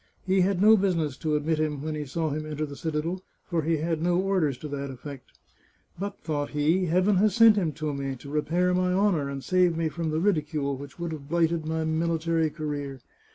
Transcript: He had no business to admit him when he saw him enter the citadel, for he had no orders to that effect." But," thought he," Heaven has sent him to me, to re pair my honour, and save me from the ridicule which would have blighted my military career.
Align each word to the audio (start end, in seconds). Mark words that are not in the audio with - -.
He 0.25 0.41
had 0.41 0.59
no 0.63 0.75
business 0.77 1.15
to 1.17 1.35
admit 1.35 1.59
him 1.59 1.83
when 1.83 1.93
he 1.93 2.05
saw 2.05 2.31
him 2.31 2.43
enter 2.43 2.65
the 2.65 2.75
citadel, 2.75 3.21
for 3.45 3.61
he 3.61 3.77
had 3.77 4.01
no 4.01 4.17
orders 4.19 4.57
to 4.57 4.67
that 4.69 4.89
effect." 4.89 5.37
But," 5.99 6.19
thought 6.23 6.49
he," 6.49 6.85
Heaven 6.87 7.17
has 7.17 7.35
sent 7.35 7.55
him 7.55 7.71
to 7.73 7.93
me, 7.93 8.15
to 8.15 8.31
re 8.31 8.41
pair 8.41 8.73
my 8.73 8.91
honour, 8.91 9.29
and 9.29 9.43
save 9.43 9.77
me 9.77 9.89
from 9.89 10.09
the 10.09 10.19
ridicule 10.19 10.75
which 10.75 10.97
would 10.97 11.11
have 11.11 11.29
blighted 11.29 11.67
my 11.67 11.83
military 11.85 12.49
career. 12.49 12.99